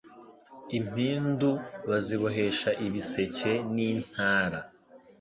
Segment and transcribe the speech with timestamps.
[0.77, 1.49] impindu
[1.89, 4.59] bazibohesha ibiseke n' Intara